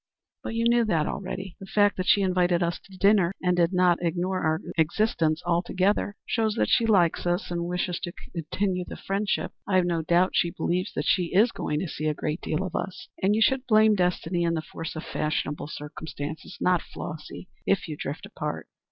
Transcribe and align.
"But 0.41 0.55
you 0.55 0.67
knew 0.67 0.83
that 0.85 1.05
already. 1.05 1.55
The 1.59 1.67
fact 1.67 1.95
that 1.97 2.07
she 2.07 2.23
invited 2.23 2.63
us 2.63 2.79
to 2.79 2.97
dinner 2.97 3.33
and 3.39 3.55
did 3.55 3.71
not 3.71 4.01
ignore 4.01 4.39
our 4.43 4.59
existence 4.75 5.43
altogether 5.45 6.15
shows 6.25 6.55
that 6.55 6.69
she 6.69 6.87
likes 6.87 7.27
us 7.27 7.51
and 7.51 7.65
wishes 7.67 7.99
to 7.99 8.11
continue 8.33 8.83
the 8.83 8.95
friendship. 8.95 9.51
I've 9.67 9.85
no 9.85 10.01
doubt 10.01 10.31
she 10.33 10.49
believes 10.49 10.91
that 10.95 11.05
she 11.05 11.25
is 11.35 11.51
going 11.51 11.79
to 11.81 11.87
see 11.87 12.07
a 12.07 12.15
great 12.15 12.41
deal 12.41 12.63
of 12.63 12.75
us, 12.75 13.09
and 13.21 13.35
you 13.35 13.43
should 13.43 13.67
blame 13.67 13.93
destiny 13.93 14.43
and 14.43 14.57
the 14.57 14.63
force 14.63 14.95
of 14.95 15.03
fashionable 15.03 15.67
circumstances, 15.67 16.57
not 16.59 16.81
Flossy, 16.81 17.47
if 17.67 17.87
you 17.87 17.95
drift 17.95 18.25
apart." 18.25 18.67